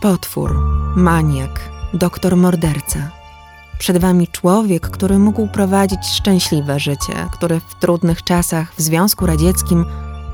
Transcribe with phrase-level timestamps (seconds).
[0.00, 0.54] Potwór,
[0.96, 3.10] maniak, doktor morderca.
[3.78, 9.84] Przed wami człowiek, który mógł prowadzić szczęśliwe życie, który w trudnych czasach w Związku Radzieckim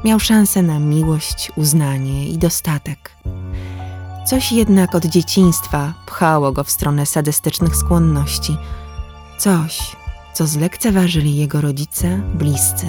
[0.04, 3.16] miał szansę na miłość, uznanie i dostatek.
[4.27, 8.57] Coś jednak od dzieciństwa pchało go w stronę sadystycznych skłonności.
[9.39, 9.96] Coś,
[10.35, 12.86] co zlekceważyli jego rodzice, bliscy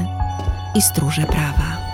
[0.76, 1.85] i stróże prawa.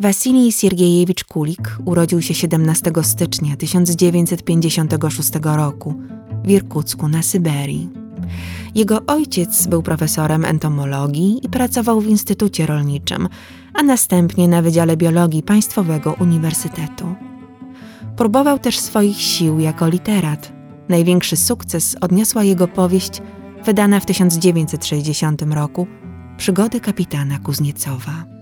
[0.00, 5.94] Wasilij Siergiejewicz Kulik urodził się 17 stycznia 1956 roku
[6.44, 7.88] w Irkucku na Syberii.
[8.74, 13.28] Jego ojciec był profesorem entomologii i pracował w Instytucie Rolniczym,
[13.74, 17.14] a następnie na Wydziale Biologii Państwowego Uniwersytetu.
[18.16, 20.52] Próbował też swoich sił jako literat.
[20.88, 23.22] Największy sukces odniosła jego powieść
[23.64, 25.86] wydana w 1960 roku
[26.36, 28.39] Przygody kapitana Kuzniecowa.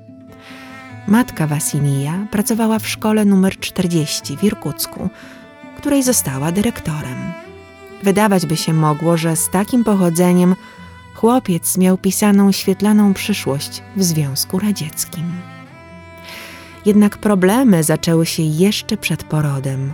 [1.09, 5.11] Matka Wasilija pracowała w szkole numer 40 w Irkucku,
[5.77, 7.33] której została dyrektorem.
[8.03, 10.55] Wydawać by się mogło, że z takim pochodzeniem
[11.15, 15.33] chłopiec miał pisaną świetlaną przyszłość w Związku Radzieckim.
[16.87, 19.93] Jednak problemy zaczęły się jeszcze przed porodem.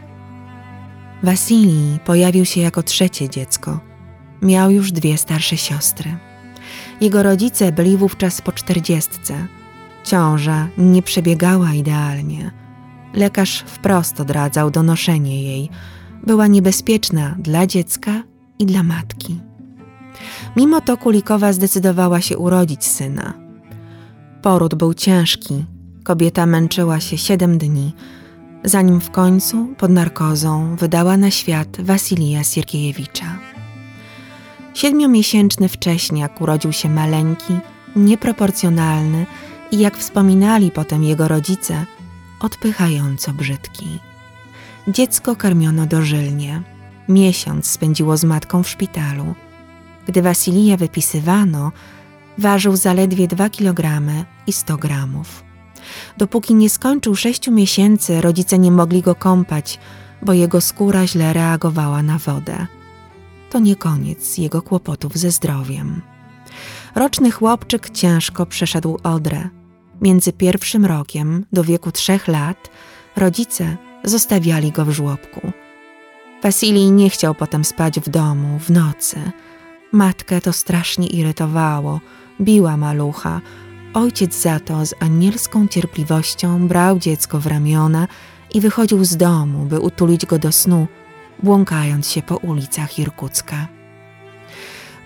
[1.23, 3.81] Wasilij pojawił się jako trzecie dziecko.
[4.43, 6.17] Miał już dwie starsze siostry.
[7.01, 9.47] Jego rodzice byli wówczas po czterdziestce.
[10.15, 12.51] Ciąża nie przebiegała idealnie.
[13.15, 15.71] Lekarz wprost odradzał donoszenie jej.
[16.27, 18.23] Była niebezpieczna dla dziecka
[18.59, 19.41] i dla matki.
[20.57, 23.35] Mimo to Kulikowa zdecydowała się urodzić syna.
[24.43, 25.65] Poród był ciężki.
[26.05, 27.93] Kobieta męczyła się siedem dni,
[28.65, 33.39] zanim w końcu, pod narkozą, wydała na świat Wasilija Sierkiejewicza.
[34.75, 37.55] Siedmiomiesięczny wcześniak urodził się maleńki,
[37.97, 39.27] nieproporcjonalny
[39.75, 41.87] i jak wspominali potem jego rodzice,
[42.41, 43.99] odpychająco brzydki.
[44.89, 46.63] Dziecko karmiono dożylnie.
[47.09, 49.35] Miesiąc spędziło z matką w szpitalu.
[50.07, 51.73] Gdy Wasilija wypisywano,
[52.39, 54.03] ważył zaledwie 2 kg
[54.47, 55.45] i 100 gramów.
[56.17, 59.79] Dopóki nie skończył sześciu miesięcy, rodzice nie mogli go kąpać,
[60.23, 62.67] bo jego skóra źle reagowała na wodę.
[63.51, 66.03] To nie koniec jego kłopotów ze zdrowiem.
[66.95, 69.49] Roczny chłopczyk ciężko przeszedł odrę.
[70.01, 72.71] Między pierwszym rokiem do wieku trzech lat
[73.17, 75.53] rodzice zostawiali go w żłobku.
[76.43, 79.17] Wasilij nie chciał potem spać w domu, w nocy.
[79.93, 82.01] Matkę to strasznie irytowało,
[82.41, 83.41] biła malucha.
[83.95, 88.09] Ojciec za to z anielską cierpliwością brał dziecko w ramiona
[88.55, 90.87] i wychodził z domu, by utulić go do snu,
[91.43, 93.69] błąkając się po ulicach Irkucka.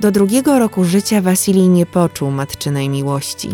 [0.01, 3.51] Do drugiego roku życia Wasilij nie poczuł matczynej miłości.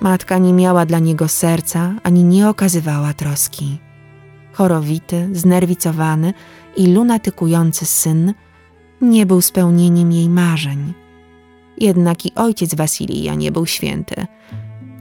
[0.00, 3.78] Matka nie miała dla niego serca ani nie okazywała troski.
[4.52, 6.34] Chorowity, znerwicowany
[6.76, 8.34] i lunatykujący syn
[9.00, 10.92] nie był spełnieniem jej marzeń.
[11.78, 14.26] Jednak i ojciec Wasilija nie był święty.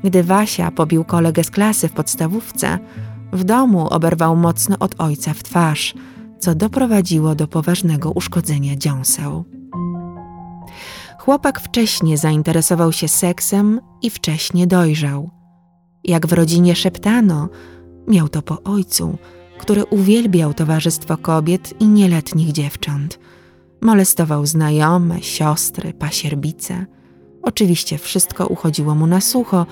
[0.03, 2.79] Gdy Wasia pobił kolegę z klasy w podstawówce,
[3.33, 5.93] w domu oberwał mocno od ojca w twarz,
[6.39, 9.45] co doprowadziło do poważnego uszkodzenia dziąseł.
[11.19, 15.29] Chłopak wcześnie zainteresował się seksem i wcześnie dojrzał.
[16.03, 17.49] Jak w rodzinie szeptano,
[18.07, 19.17] miał to po ojcu,
[19.57, 23.19] który uwielbiał towarzystwo kobiet i nieletnich dziewcząt.
[23.81, 26.85] Molestował znajome, siostry, pasierbice.
[27.41, 29.65] Oczywiście wszystko uchodziło mu na sucho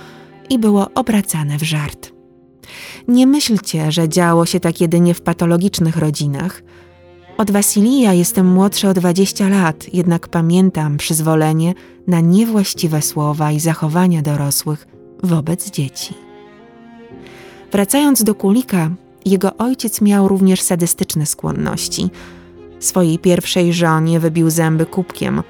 [0.49, 2.11] i było obracane w żart.
[3.07, 6.61] Nie myślcie, że działo się tak jedynie w patologicznych rodzinach–
[7.37, 11.73] od Wasilija jestem młodszy o 20 lat, jednak pamiętam przyzwolenie
[12.07, 14.87] na niewłaściwe słowa i zachowania dorosłych
[15.23, 16.13] wobec dzieci.
[17.71, 18.89] Wracając do Kulika,
[19.25, 22.09] jego ojciec miał również sadystyczne skłonności.
[22.79, 25.43] Swojej pierwszej żonie wybił zęby kubkiem,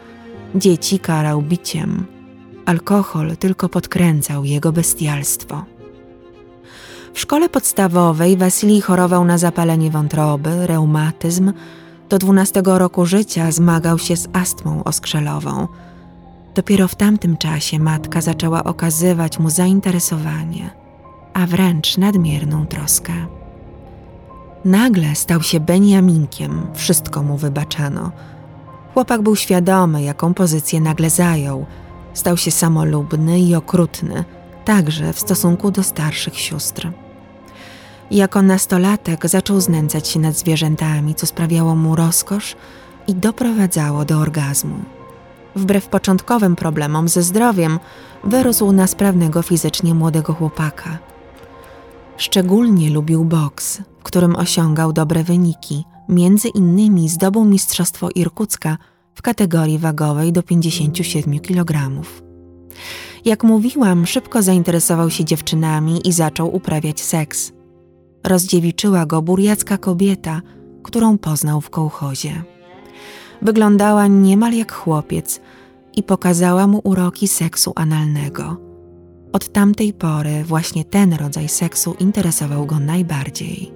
[0.55, 2.05] dzieci karał biciem.
[2.65, 5.65] Alkohol tylko podkręcał jego bestialstwo.
[7.13, 11.53] W szkole podstawowej Wasilij chorował na zapalenie wątroby, reumatyzm.
[12.09, 15.67] Do 12 roku życia zmagał się z astmą oskrzelową.
[16.55, 20.69] Dopiero w tamtym czasie matka zaczęła okazywać mu zainteresowanie,
[21.33, 23.13] a wręcz nadmierną troskę.
[24.65, 28.11] Nagle stał się Beniaminkiem, wszystko mu wybaczano.
[28.93, 31.65] Chłopak był świadomy, jaką pozycję nagle zajął.
[32.13, 34.23] Stał się samolubny i okrutny,
[34.65, 36.91] także w stosunku do starszych sióstr.
[38.11, 42.55] Jako nastolatek zaczął znęcać się nad zwierzętami, co sprawiało mu rozkosz
[43.07, 44.75] i doprowadzało do orgazmu.
[45.55, 47.79] Wbrew początkowym problemom ze zdrowiem,
[48.23, 50.97] wyrósł na sprawnego fizycznie młodego chłopaka.
[52.17, 55.83] Szczególnie lubił boks, w którym osiągał dobre wyniki.
[56.09, 58.77] Między innymi zdobył Mistrzostwo Irkucka
[59.15, 62.01] w kategorii wagowej do 57 kg.
[63.25, 67.56] Jak mówiłam, szybko zainteresował się dziewczynami i zaczął uprawiać seks.
[68.27, 70.41] Rozdziewiczyła go burjacka kobieta,
[70.83, 72.43] którą poznał w kołchozie.
[73.41, 75.41] Wyglądała niemal jak chłopiec
[75.95, 78.57] i pokazała mu uroki seksu analnego.
[79.33, 83.71] Od tamtej pory właśnie ten rodzaj seksu interesował go najbardziej.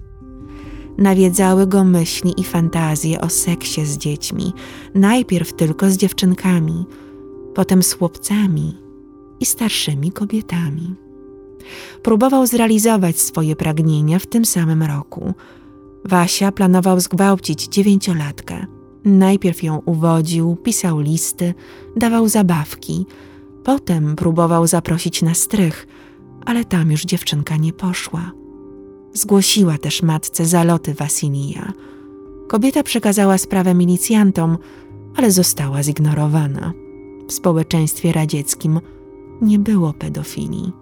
[0.99, 4.53] Nawiedzały go myśli i fantazje o seksie z dziećmi,
[4.95, 6.87] najpierw tylko z dziewczynkami,
[7.55, 8.77] potem z chłopcami
[9.41, 10.95] i starszymi kobietami.
[12.03, 15.35] Próbował zrealizować swoje pragnienia w tym samym roku.
[16.05, 18.67] Wasia planował zgwałcić dziewięciolatkę.
[19.05, 21.55] Najpierw ją uwodził, pisał listy,
[21.97, 23.07] dawał zabawki.
[23.64, 25.87] Potem próbował zaprosić na strych,
[26.47, 28.32] ale tam już dziewczynka nie poszła.
[29.14, 31.73] Zgłosiła też matce zaloty Wasilija.
[32.49, 34.59] Kobieta przekazała sprawę milicjantom,
[35.17, 36.73] ale została zignorowana.
[37.29, 38.81] W społeczeństwie radzieckim
[39.43, 40.73] nie było pedofilii.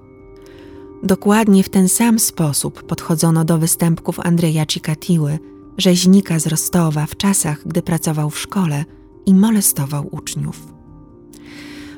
[1.03, 5.39] Dokładnie w ten sam sposób podchodzono do występków Andrzeja Cikatiły,
[5.79, 8.85] rzeźnika z Rostowa w czasach, gdy pracował w szkole
[9.27, 10.80] i molestował uczniów.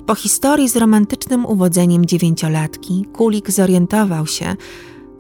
[0.07, 4.57] Po historii z romantycznym uwodzeniem dziewięciolatki, Kulik zorientował się,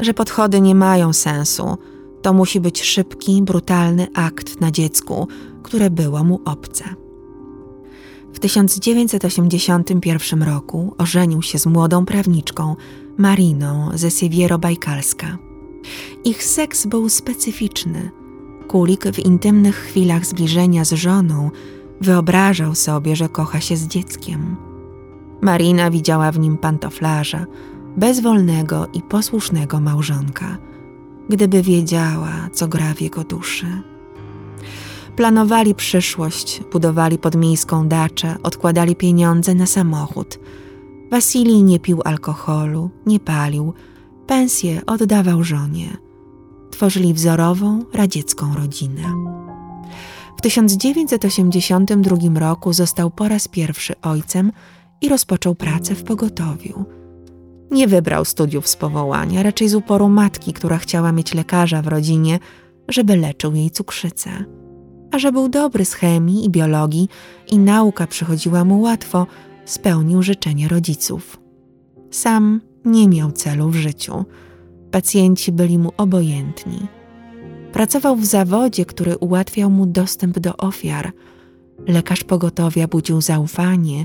[0.01, 1.77] że podchody nie mają sensu.
[2.23, 5.29] To musi być szybki, brutalny akt na dziecku,
[5.63, 6.85] które było mu obce.
[8.33, 12.77] W 1981 roku ożenił się z młodą prawniczką
[13.19, 15.37] Mariną ze Siewiero-Bajkalska.
[16.25, 18.11] Ich seks był specyficzny.
[18.69, 21.51] Kulik w intymnych chwilach zbliżenia z żoną
[22.01, 24.72] wyobrażał sobie, że kocha się z dzieckiem.
[25.43, 27.47] Marina widziała w nim pantoflarza,
[27.97, 30.59] bezwolnego i posłusznego małżonka,
[31.29, 33.67] gdyby wiedziała, co gra w jego duszy.
[35.17, 40.39] Planowali przyszłość, budowali podmiejską daczę, odkładali pieniądze na samochód.
[41.11, 43.73] Wasilij nie pił alkoholu, nie palił,
[44.27, 45.97] pensję oddawał żonie.
[46.71, 49.03] Tworzyli wzorową, radziecką rodzinę.
[50.37, 54.53] W 1982 roku został po raz pierwszy ojcem
[55.03, 56.85] i rozpoczął pracę w pogotowiu.
[57.71, 62.39] Nie wybrał studiów z powołania, raczej z uporu matki, która chciała mieć lekarza w rodzinie,
[62.89, 64.31] żeby leczył jej cukrzycę.
[65.11, 67.09] A że był dobry z chemii i biologii
[67.51, 69.27] i nauka przychodziła mu łatwo,
[69.65, 71.41] spełnił życzenie rodziców.
[72.11, 74.25] Sam nie miał celu w życiu.
[74.91, 76.87] Pacjenci byli mu obojętni.
[77.73, 81.13] Pracował w zawodzie, który ułatwiał mu dostęp do ofiar.
[81.87, 84.05] Lekarz pogotowia budził zaufanie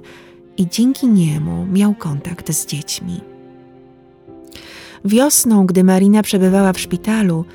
[0.57, 3.21] i dzięki niemu miał kontakt z dziećmi.
[5.05, 7.45] Wiosną, gdy Marina przebywała w szpitalu,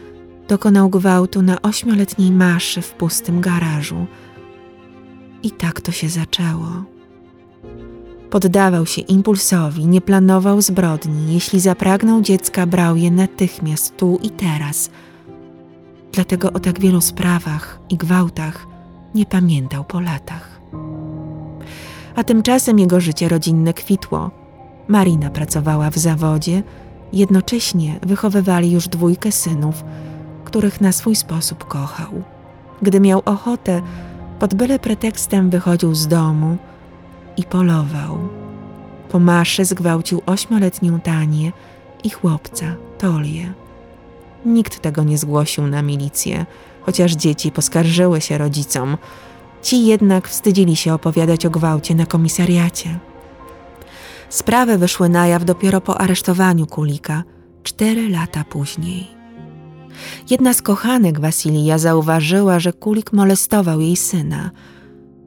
[0.48, 4.06] dokonał gwałtu na ośmioletniej maszy w pustym garażu.
[5.42, 6.84] I tak to się zaczęło.
[8.30, 11.34] Poddawał się impulsowi, nie planował zbrodni.
[11.34, 14.90] Jeśli zapragnął dziecka, brał je natychmiast tu i teraz.
[16.12, 18.66] Dlatego o tak wielu sprawach i gwałtach
[19.14, 20.61] nie pamiętał po latach.
[22.14, 24.30] A tymczasem jego życie rodzinne kwitło.
[24.88, 26.62] Marina pracowała w zawodzie,
[27.12, 29.84] jednocześnie wychowywali już dwójkę synów,
[30.44, 32.22] których na swój sposób kochał.
[32.82, 33.82] Gdy miał ochotę,
[34.38, 36.56] pod byle pretekstem wychodził z domu
[37.36, 38.18] i polował.
[39.10, 41.52] Po maszy zgwałcił ośmioletnią Tanię
[42.04, 42.66] i chłopca,
[42.98, 43.52] Tolię.
[44.46, 46.46] Nikt tego nie zgłosił na milicję,
[46.82, 48.96] chociaż dzieci poskarżyły się rodzicom.
[49.62, 52.98] Ci jednak wstydzili się opowiadać o gwałcie na komisariacie.
[54.28, 57.22] Sprawy wyszły na jaw dopiero po aresztowaniu Kulika,
[57.62, 59.08] cztery lata później.
[60.30, 64.50] Jedna z kochanek Wasilija zauważyła, że Kulik molestował jej syna.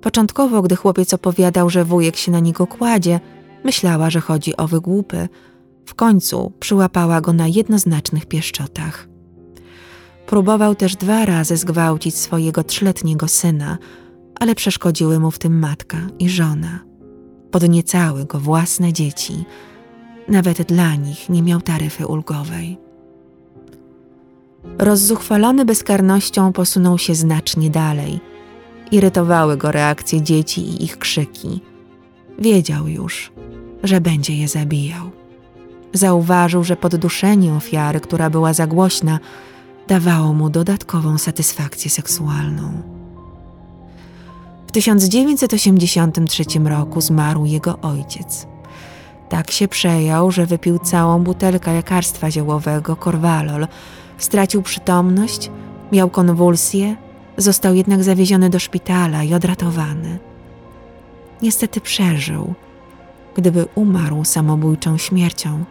[0.01, 3.19] Początkowo, gdy chłopiec opowiadał, że wujek się na niego kładzie,
[3.63, 5.29] myślała, że chodzi o wygłupy.
[5.85, 9.07] W końcu przyłapała go na jednoznacznych pieszczotach.
[10.25, 13.77] Próbował też dwa razy zgwałcić swojego trzyletniego syna,
[14.39, 16.79] ale przeszkodziły mu w tym matka i żona.
[17.51, 19.45] Podniecały go własne dzieci.
[20.27, 22.77] Nawet dla nich nie miał taryfy ulgowej.
[24.77, 28.19] Rozzuchwalony bezkarnością posunął się znacznie dalej.
[28.91, 31.61] Irytowały go reakcje dzieci i ich krzyki.
[32.39, 33.31] Wiedział już,
[33.83, 35.11] że będzie je zabijał.
[35.93, 39.19] Zauważył, że podduszenie ofiary, która była za głośna,
[39.87, 42.94] dawało mu dodatkową satysfakcję seksualną.
[44.75, 48.47] W 1983 roku zmarł jego ojciec.
[49.29, 53.67] Tak się przejął, że wypił całą butelkę lekarstwa ziołowego Corvalol,
[54.17, 55.51] stracił przytomność,
[55.91, 56.95] miał konwulsje,
[57.37, 60.19] został jednak zawieziony do szpitala i odratowany.
[61.41, 62.53] Niestety przeżył.
[63.35, 65.63] Gdyby umarł samobójczą śmiercią,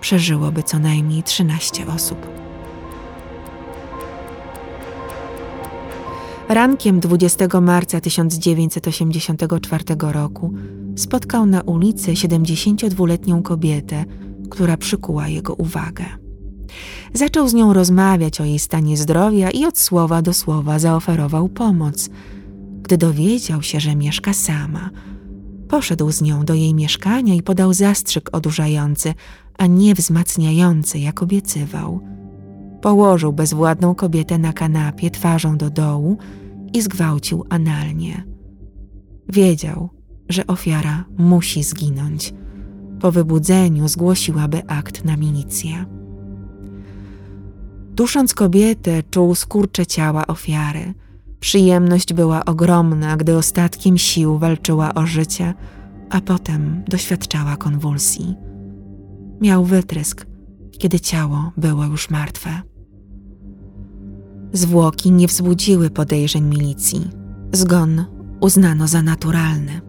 [0.00, 2.26] przeżyłoby co najmniej 13 osób.
[6.54, 10.52] Rankiem 20 marca 1984 roku
[10.96, 14.04] spotkał na ulicy 72-letnią kobietę,
[14.50, 16.04] która przykuła jego uwagę.
[17.14, 22.10] Zaczął z nią rozmawiać o jej stanie zdrowia i od słowa do słowa zaoferował pomoc.
[22.82, 24.90] Gdy dowiedział się, że mieszka sama,
[25.68, 29.14] poszedł z nią do jej mieszkania i podał zastrzyk odurzający,
[29.58, 32.00] a nie wzmacniający, jak obiecywał.
[32.82, 36.18] Położył bezwładną kobietę na kanapie twarzą do dołu
[36.72, 38.24] i zgwałcił analnie.
[39.28, 39.90] Wiedział,
[40.28, 42.34] że ofiara musi zginąć.
[43.00, 45.84] Po wybudzeniu zgłosiłaby akt na milicję.
[47.94, 50.94] Dusząc kobietę, czuł skurcze ciała ofiary.
[51.40, 55.54] Przyjemność była ogromna, gdy ostatkiem sił walczyła o życie,
[56.10, 58.34] a potem doświadczała konwulsji.
[59.40, 60.26] Miał wytrysk,
[60.78, 62.62] kiedy ciało było już martwe.
[64.52, 67.10] Zwłoki nie wzbudziły podejrzeń milicji.
[67.52, 68.04] Zgon
[68.40, 69.80] uznano za naturalny.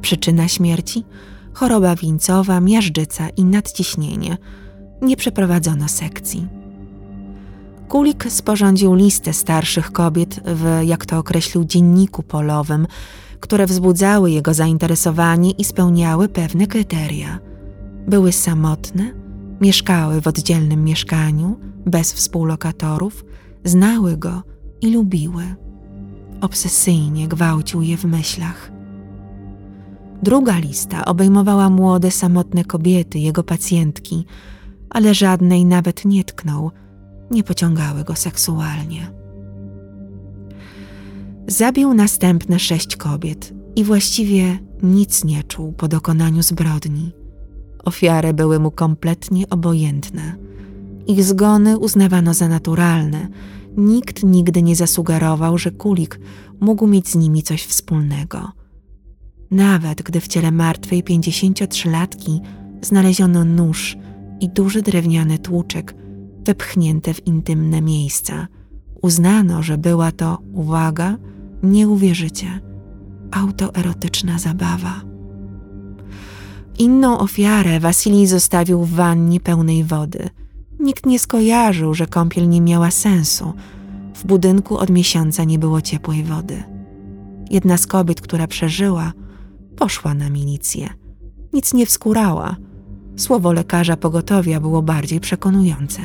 [0.00, 1.04] Przyczyna śmierci?
[1.52, 4.36] Choroba wieńcowa, miażdżyca i nadciśnienie.
[5.02, 6.48] Nie przeprowadzono sekcji.
[7.88, 12.86] Kulik sporządził listę starszych kobiet w, jak to określił, dzienniku polowym,
[13.40, 17.38] które wzbudzały jego zainteresowanie i spełniały pewne kryteria.
[18.08, 19.12] Były samotne,
[19.60, 23.24] mieszkały w oddzielnym mieszkaniu, bez współlokatorów,
[23.64, 24.42] znały go
[24.80, 25.42] i lubiły.
[26.40, 28.72] Obsesyjnie gwałcił je w myślach.
[30.22, 34.24] Druga lista obejmowała młode, samotne kobiety, jego pacjentki,
[34.90, 36.70] ale żadnej nawet nie tknął,
[37.30, 39.10] nie pociągały go seksualnie.
[41.46, 47.12] Zabił następne sześć kobiet i właściwie nic nie czuł po dokonaniu zbrodni.
[47.84, 50.36] Ofiary były mu kompletnie obojętne.
[51.06, 53.28] Ich zgony uznawano za naturalne.
[53.76, 56.20] Nikt nigdy nie zasugerował, że Kulik
[56.60, 58.52] mógł mieć z nimi coś wspólnego.
[59.50, 62.40] Nawet gdy w ciele martwej 53-latki
[62.82, 63.96] znaleziono nóż
[64.40, 65.94] i duży drewniany tłuczek
[66.46, 68.46] wepchnięte w intymne miejsca,
[69.02, 71.16] uznano, że była to, uwaga,
[71.62, 72.60] nie uwierzycie,
[73.30, 75.00] autoerotyczna zabawa.
[76.78, 80.30] Inną ofiarę Wasilij zostawił w wannie pełnej wody–
[80.82, 83.52] Nikt nie skojarzył, że kąpiel nie miała sensu.
[84.14, 86.62] W budynku od miesiąca nie było ciepłej wody.
[87.50, 89.12] Jedna z kobiet, która przeżyła,
[89.76, 90.88] poszła na milicję.
[91.52, 92.56] Nic nie wskurała.
[93.16, 96.00] Słowo lekarza pogotowia było bardziej przekonujące.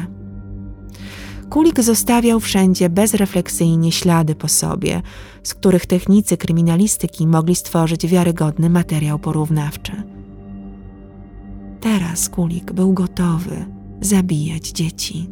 [1.50, 5.02] Kulik zostawiał wszędzie bezrefleksyjnie ślady po sobie,
[5.44, 10.04] z których technicy kryminalistyki mogli stworzyć wiarygodny materiał porównawczy.
[11.82, 15.30] Teraz Kulik był gotowy zabijać dzieci.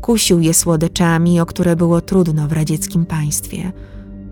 [0.00, 3.72] Kusił je słodyczami, o które było trudno w radzieckim państwie.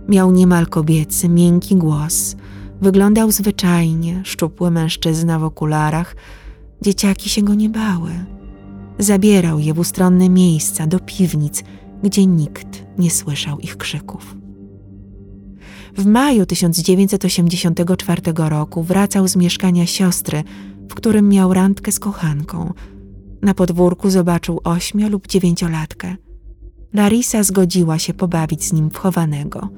[0.08, 2.36] Miał niemal kobiecy, miękki głos,
[2.80, 6.16] wyglądał zwyczajnie, szczupły mężczyzna w okularach.
[6.82, 8.10] Dzieciaki się go nie bały.
[8.98, 11.64] Zabierał je w ustronne miejsca, do piwnic,
[12.02, 14.36] gdzie nikt nie słyszał ich krzyków.
[15.96, 20.44] W maju 1984 roku wracał z mieszkania siostry,
[20.92, 22.72] w którym miał randkę z kochanką.
[23.42, 26.16] Na podwórku zobaczył ośmio lub dziewięciolatkę.
[26.92, 29.68] Larisa zgodziła się pobawić z nim w chowanego.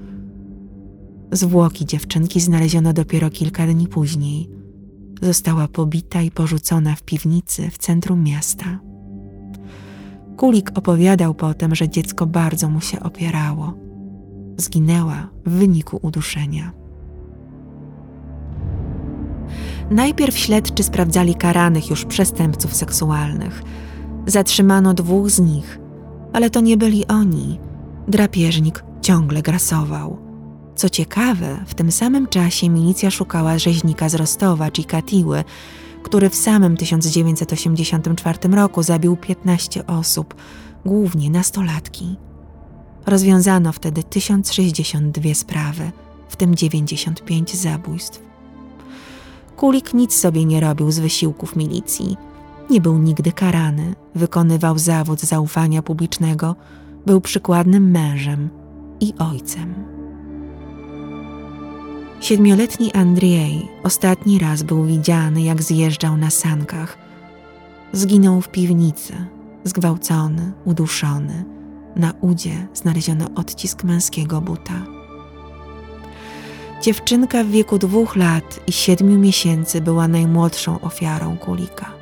[1.33, 4.51] Zwłoki dziewczynki znaleziono dopiero kilka dni później.
[5.23, 8.81] Została pobita i porzucona w piwnicy w centrum miasta.
[10.37, 13.75] Kulik opowiadał potem, że dziecko bardzo mu się opierało.
[14.57, 16.84] Zginęła w wyniku uduszenia.
[19.91, 23.63] Najpierw śledczy sprawdzali karanych już przestępców seksualnych.
[24.27, 25.79] Zatrzymano dwóch z nich,
[26.33, 27.59] ale to nie byli oni.
[28.09, 30.19] Drapieżnik ciągle grasował.
[30.75, 35.45] Co ciekawe, w tym samym czasie milicja szukała rzeźnika z Rostowa, Cikatiły,
[36.03, 40.35] który w samym 1984 roku zabił 15 osób,
[40.85, 42.17] głównie nastolatki.
[43.07, 45.93] Rozwiązano wtedy 1062 sprawy,
[46.29, 48.34] w tym 95 zabójstw.
[49.57, 52.17] Kulik nic sobie nie robił z wysiłków milicji.
[52.71, 56.57] Nie był nigdy karany, wykonywał zawód zaufania publicznego,
[57.07, 58.49] był przykładnym mężem
[59.01, 59.75] i ojcem.
[62.21, 66.99] Siedmioletni Andrzej ostatni raz był widziany, jak zjeżdżał na sankach.
[67.93, 69.13] Zginął w piwnicy,
[69.65, 71.45] zgwałcony, uduszony.
[71.97, 75.04] Na udzie znaleziono odcisk męskiego buta.
[76.85, 81.93] Dziewczynka w wieku dwóch lat i siedmiu miesięcy była najmłodszą ofiarą kulika.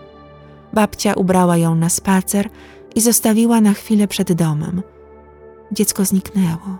[0.72, 2.48] Babcia ubrała ją na spacer
[2.94, 4.82] i zostawiła na chwilę przed domem.
[5.72, 6.78] Dziecko zniknęło.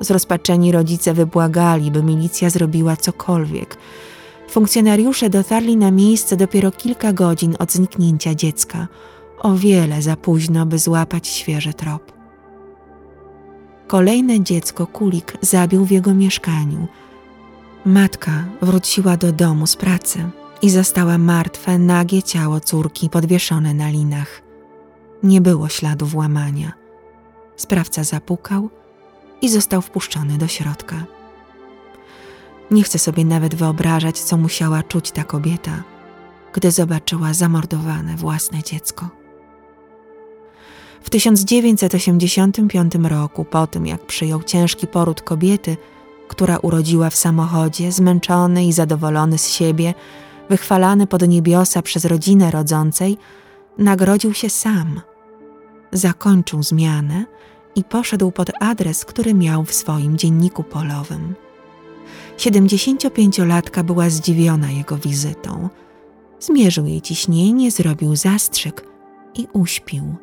[0.00, 3.76] Zrozpaczeni rodzice wybłagali, by milicja zrobiła cokolwiek.
[4.50, 8.88] Funkcjonariusze dotarli na miejsce dopiero kilka godzin od zniknięcia dziecka,
[9.38, 12.12] o wiele za późno, by złapać świeży trop.
[13.86, 16.86] Kolejne dziecko Kulik zabił w jego mieszkaniu.
[17.84, 20.30] Matka wróciła do domu z pracy
[20.62, 24.42] i zastała martwe, nagie ciało córki podwieszone na linach.
[25.22, 26.72] Nie było śladów łamania.
[27.56, 28.70] Sprawca zapukał
[29.42, 31.04] i został wpuszczony do środka.
[32.70, 35.82] Nie chcę sobie nawet wyobrażać, co musiała czuć ta kobieta,
[36.52, 39.08] gdy zobaczyła zamordowane własne dziecko.
[41.02, 45.76] W 1985 roku, po tym jak przyjął ciężki poród kobiety,
[46.28, 49.94] która urodziła w samochodzie, zmęczony i zadowolony z siebie,
[50.48, 53.18] wychwalany pod niebiosa przez rodzinę rodzącej,
[53.78, 55.00] nagrodził się sam.
[55.92, 57.24] Zakończył zmianę
[57.74, 61.34] i poszedł pod adres, który miał w swoim dzienniku polowym.
[62.36, 65.68] 75-latka była zdziwiona jego wizytą.
[66.40, 68.84] Zmierzył jej ciśnienie, zrobił zastrzyk
[69.34, 70.14] i uśpił.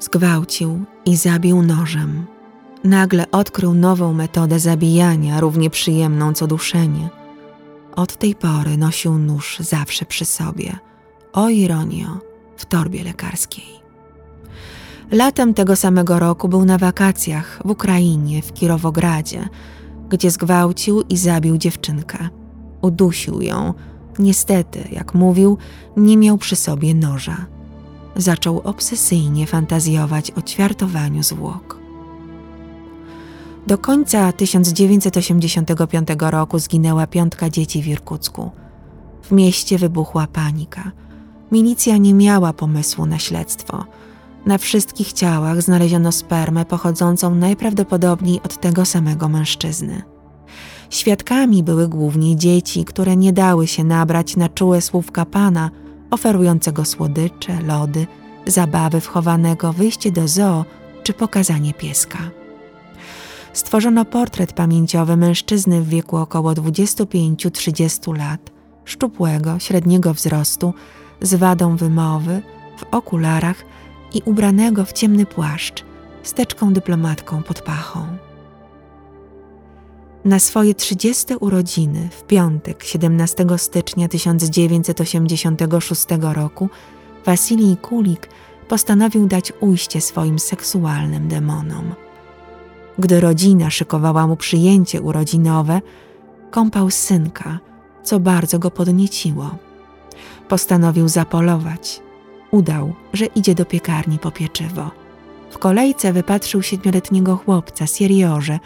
[0.00, 2.35] Zgwałcił i zabił nożem.
[2.86, 7.08] Nagle odkrył nową metodę zabijania, równie przyjemną co duszenie.
[7.96, 10.78] Od tej pory nosił nóż zawsze przy sobie.
[11.32, 12.18] O ironio,
[12.56, 13.76] w torbie lekarskiej.
[15.10, 19.48] Latem tego samego roku był na wakacjach w Ukrainie, w Kirowogradzie,
[20.08, 22.28] gdzie zgwałcił i zabił dziewczynkę.
[22.82, 23.74] Udusił ją.
[24.18, 25.58] Niestety, jak mówił,
[25.96, 27.46] nie miał przy sobie noża
[28.16, 31.85] zaczął obsesyjnie fantazjować o ćwiartowaniu zwłok.
[33.66, 38.50] Do końca 1985 roku zginęła piątka dzieci w Irkucku.
[39.22, 40.92] W mieście wybuchła panika.
[41.52, 43.84] Milicja nie miała pomysłu na śledztwo.
[44.46, 50.02] Na wszystkich ciałach znaleziono spermę pochodzącą najprawdopodobniej od tego samego mężczyzny.
[50.90, 55.70] Świadkami były głównie dzieci, które nie dały się nabrać na czułe słówka pana–
[56.10, 58.06] oferującego słodycze, lody,
[58.46, 60.64] zabawy wchowanego, wyjście do zoo
[61.02, 62.18] czy pokazanie pieska.
[63.56, 68.50] Stworzono portret pamięciowy mężczyzny w wieku około 25-30 lat,
[68.84, 70.74] szczupłego, średniego wzrostu,
[71.20, 72.42] z wadą wymowy,
[72.78, 73.64] w okularach
[74.14, 75.84] i ubranego w ciemny płaszcz,
[76.22, 78.06] z teczką dyplomatką pod pachą.
[80.24, 86.68] Na swoje 30 urodziny w piątek 17 stycznia 1986 roku
[87.24, 88.28] Wasilij Kulik
[88.68, 92.05] postanowił dać ujście swoim seksualnym demonom.
[92.98, 95.80] Gdy rodzina szykowała mu przyjęcie urodzinowe,
[96.50, 97.58] kąpał synka,
[98.02, 99.50] co bardzo go podnieciło.
[100.48, 102.02] Postanowił zapolować.
[102.50, 104.90] Udał, że idzie do piekarni po pieczywo.
[105.50, 108.58] W kolejce wypatrzył siedmioletniego chłopca, Siriorze,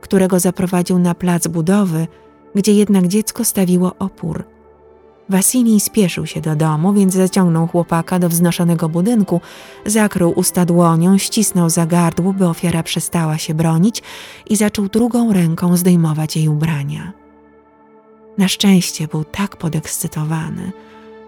[0.00, 2.06] którego zaprowadził na plac budowy,
[2.54, 4.44] gdzie jednak dziecko stawiło opór.
[5.28, 9.40] Wasilij spieszył się do domu, więc zaciągnął chłopaka do wznoszonego budynku,
[9.86, 14.02] zakrył usta dłonią, ścisnął za gardło, by ofiara przestała się bronić
[14.46, 17.12] i zaczął drugą ręką zdejmować jej ubrania.
[18.38, 20.72] Na szczęście był tak podekscytowany,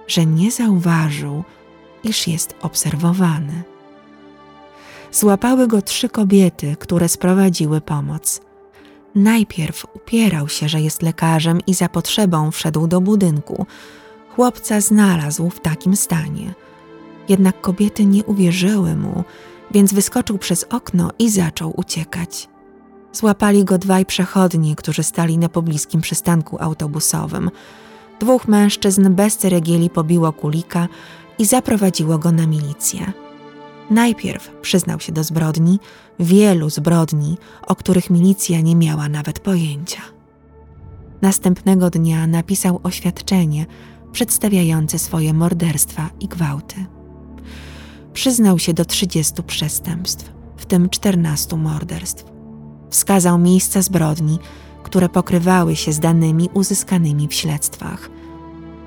[0.06, 1.44] że nie zauważył,
[2.04, 3.62] iż jest obserwowany.
[5.12, 8.40] Złapały go trzy kobiety, które sprowadziły pomoc.
[9.14, 13.66] Najpierw upierał się, że jest lekarzem i za potrzebą wszedł do budynku.
[14.37, 16.55] Chłopca znalazł w takim stanie.
[17.29, 19.25] Jednak kobiety nie uwierzyły mu,
[19.71, 22.49] więc wyskoczył przez okno i zaczął uciekać.
[23.12, 27.51] Złapali go dwaj przechodni, którzy stali na pobliskim przystanku autobusowym.
[28.21, 30.88] Dwóch mężczyzn bez ceregieli pobiło kulika
[31.38, 33.12] i zaprowadziło go na milicję.
[33.90, 35.79] Najpierw przyznał się do zbrodni,
[36.20, 40.03] wielu zbrodni, o których milicja nie miała nawet pojęcia.
[41.22, 43.66] Następnego dnia napisał oświadczenie
[44.12, 46.87] przedstawiające swoje morderstwa i gwałty.
[48.12, 52.24] Przyznał się do 30 przestępstw, w tym 14 morderstw.
[52.90, 54.38] Wskazał miejsca zbrodni,
[54.83, 58.11] które pokrywały się z danymi uzyskanymi w śledztwach.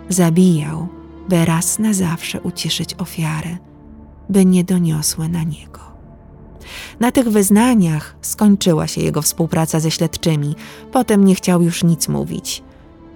[0.09, 0.87] Zabijał,
[1.29, 3.57] by raz na zawsze uciszyć ofiary,
[4.31, 5.79] by nie doniosły na niego.
[6.99, 10.55] Na tych wyznaniach skończyła się jego współpraca ze śledczymi,
[10.91, 12.63] potem nie chciał już nic mówić.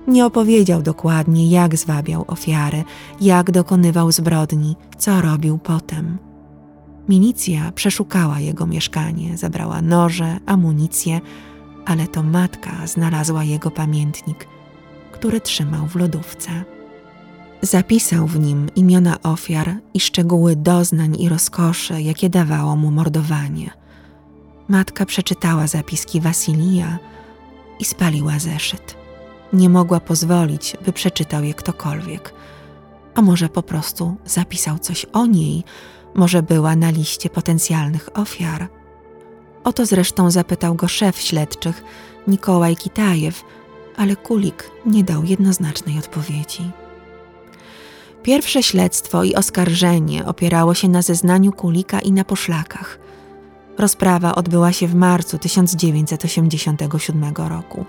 [0.07, 2.83] Nie opowiedział dokładnie, jak zwabiał ofiary,
[3.21, 6.17] jak dokonywał zbrodni, co robił potem.
[7.09, 11.21] Milicja przeszukała jego mieszkanie, zabrała noże, amunicję,
[11.85, 14.47] ale to matka znalazła jego pamiętnik,
[15.11, 16.74] który trzymał w lodówce.
[17.61, 23.71] Zapisał w nim imiona ofiar i szczegóły doznań i rozkoszy, jakie dawało mu mordowanie.
[24.67, 26.99] Matka przeczytała zapiski Wasilija
[27.79, 28.97] i spaliła zeszyt.
[29.53, 32.33] Nie mogła pozwolić, by przeczytał je ktokolwiek.
[33.15, 35.63] A może po prostu zapisał coś o niej,
[36.15, 38.67] może była na liście potencjalnych ofiar.
[39.63, 41.83] O to zresztą zapytał go szef śledczych,
[42.27, 43.43] Nikołaj Kitajew,
[43.97, 46.71] ale Kulik nie dał jednoznacznej odpowiedzi.
[48.25, 52.99] Pierwsze śledztwo i oskarżenie opierało się na zeznaniu Kulika i na poszlakach.
[53.77, 57.85] Rozprawa odbyła się w marcu 1987 roku.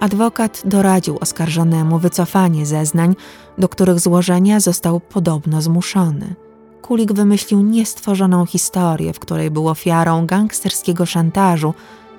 [0.00, 3.16] Adwokat doradził oskarżonemu wycofanie zeznań,
[3.58, 6.34] do których złożenia został podobno zmuszony.
[6.82, 11.74] Kulik wymyślił niestworzoną historię, w której był ofiarą gangsterskiego szantażu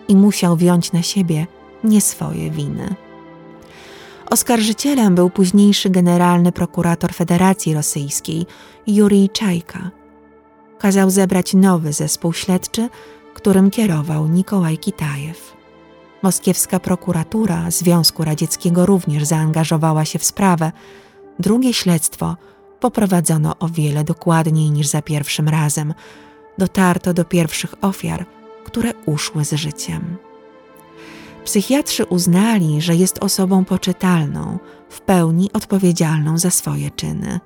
[0.08, 1.48] i musiał wziąć na siebie
[1.84, 2.96] nie swoje winy.
[4.34, 8.46] Oskarżycielem był późniejszy generalny prokurator Federacji Rosyjskiej
[8.88, 9.92] Jurij Czajka.
[10.80, 12.90] Kazał zebrać nowy zespół śledczy,
[13.34, 15.54] którym kierował Nikołaj Kitajew.
[16.24, 20.72] Moskiewska prokuratura Związku Radzieckiego również zaangażowała się w sprawę.
[21.40, 22.38] Drugie śledztwo
[22.80, 25.94] poprowadzono o wiele dokładniej niż za pierwszym razem.
[26.58, 28.26] Dotarto do pierwszych ofiar,
[28.66, 30.18] które uszły z życiem.
[31.46, 37.40] Psychiatrzy uznali, że jest osobą poczytalną, w pełni odpowiedzialną za swoje czyny.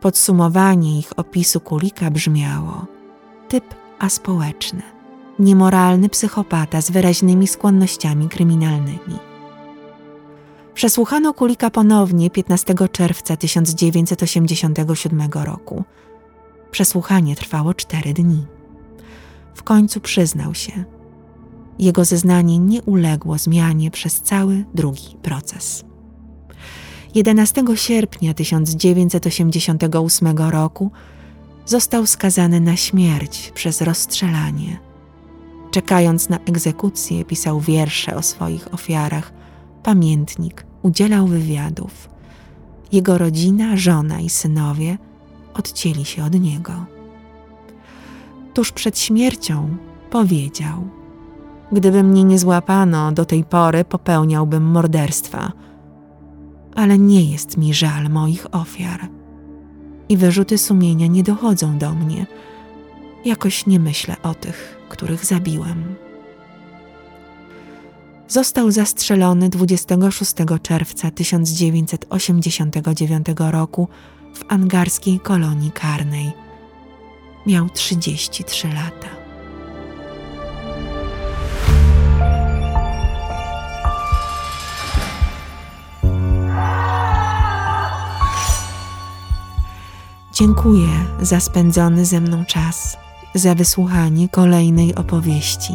[0.00, 2.86] Podsumowanie ich opisu Kulika brzmiało:
[3.48, 3.64] typ
[3.98, 4.82] aspołeczny,
[5.38, 9.18] niemoralny psychopata z wyraźnymi skłonnościami kryminalnymi.
[10.74, 15.84] Przesłuchano Kulika ponownie 15 czerwca 1987 roku.
[16.70, 18.46] Przesłuchanie trwało cztery dni.
[19.54, 20.84] W końcu przyznał się–
[21.80, 25.84] jego zeznanie nie uległo zmianie przez cały drugi proces.
[27.14, 30.90] 11 sierpnia 1988 roku
[31.66, 34.78] został skazany na śmierć przez rozstrzelanie.
[35.70, 39.32] Czekając na egzekucję, pisał wiersze o swoich ofiarach,
[39.82, 42.08] pamiętnik, udzielał wywiadów.
[42.92, 44.98] Jego rodzina, żona i synowie
[45.54, 46.72] odcięli się od niego.
[48.54, 49.76] Tuż przed śmiercią
[50.10, 50.84] powiedział–
[51.72, 55.52] Gdyby mnie nie złapano do tej pory, popełniałbym morderstwa.
[56.74, 59.08] Ale nie jest mi żal moich ofiar.
[60.08, 62.26] I wyrzuty sumienia nie dochodzą do mnie.
[63.24, 65.94] Jakoś nie myślę o tych, których zabiłem.
[68.28, 73.88] Został zastrzelony 26 czerwca 1989 roku
[74.34, 76.32] w angarskiej kolonii karnej.
[77.46, 79.19] Miał 33 lata.
[90.40, 90.88] Dziękuję
[91.20, 92.96] za spędzony ze mną czas,
[93.34, 95.72] za wysłuchanie kolejnej opowieści.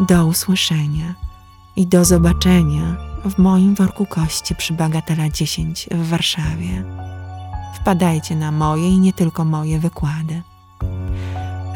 [0.00, 1.14] Do usłyszenia
[1.76, 6.84] i do zobaczenia w moim worku kości przy Bagatela 10 w Warszawie.
[7.74, 10.42] Wpadajcie na moje i nie tylko moje wykłady.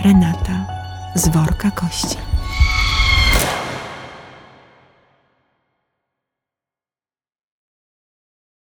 [0.04, 0.66] Renata
[1.14, 2.35] z worka kości.